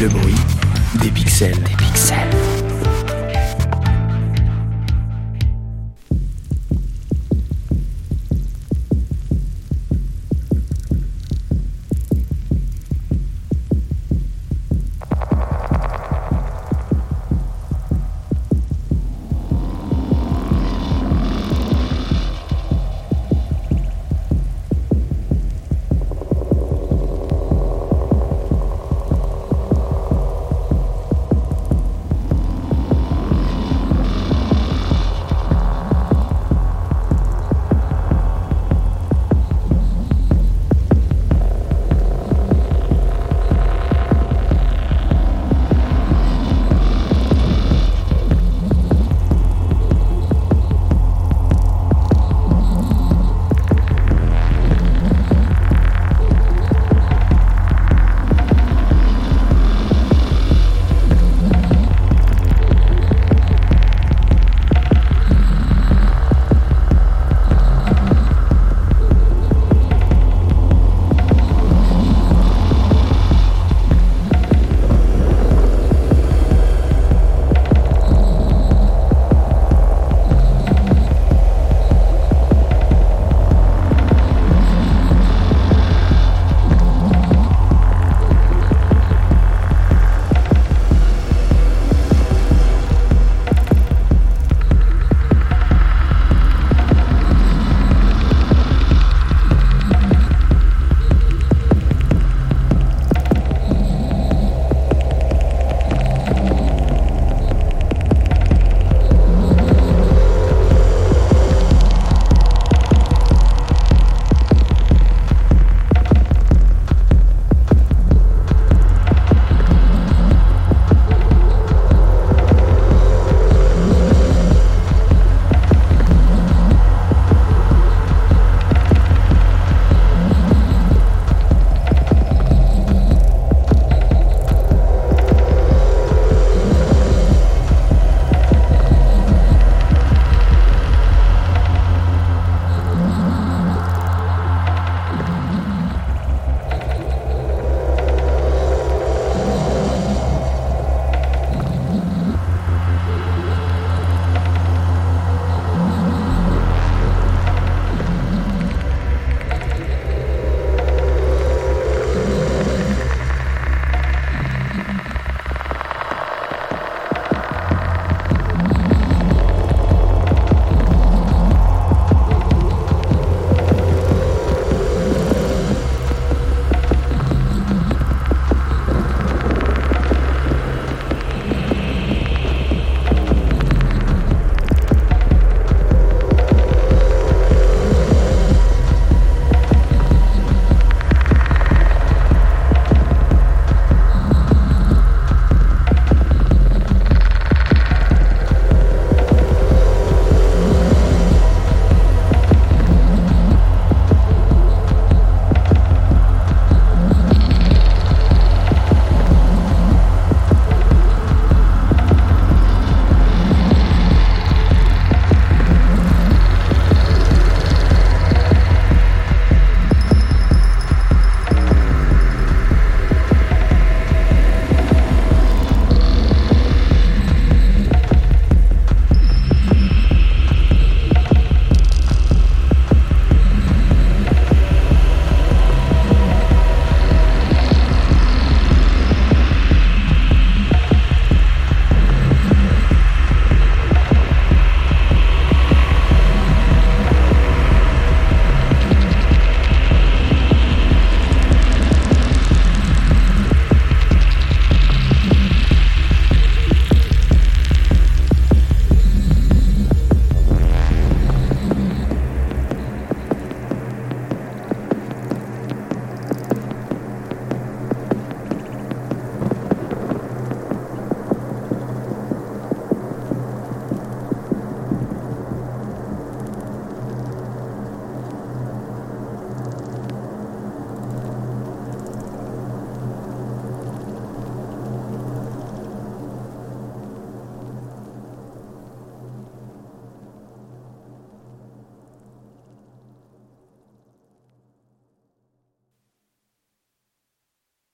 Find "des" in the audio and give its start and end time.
1.00-1.10, 1.62-1.76